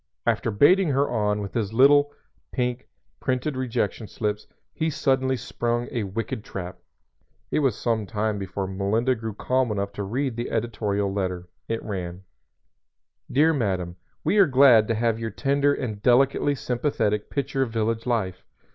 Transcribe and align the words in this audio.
After 0.25 0.49
baiting 0.49 0.89
her 0.89 1.07
on 1.11 1.41
with 1.43 1.53
his 1.53 1.73
little, 1.73 2.11
pink, 2.51 2.87
printed 3.19 3.55
rejection 3.55 4.07
slips, 4.07 4.47
he 4.73 4.89
suddenly 4.89 5.35
sprung 5.37 5.87
a 5.91 6.05
wicked 6.05 6.43
trap. 6.43 6.79
It 7.51 7.59
was 7.59 7.77
some 7.77 8.07
time 8.07 8.39
before 8.39 8.65
Melinda 8.65 9.13
grew 9.13 9.35
calm 9.35 9.71
enough 9.71 9.93
to 9.93 10.03
read 10.03 10.37
the 10.37 10.49
editorial 10.49 11.13
letter. 11.13 11.49
It 11.67 11.83
ran: 11.83 12.23
_"Dear 13.31 13.53
Madam 13.53 13.95
We 14.23 14.39
are 14.39 14.47
glad 14.47 14.87
to 14.87 14.95
have 14.95 15.19
your 15.19 15.29
tender 15.29 15.71
and 15.71 16.01
delicately 16.01 16.55
sympathetic 16.55 17.29
picture 17.29 17.61
of 17.61 17.69
village 17.69 18.07
life. 18.07 18.43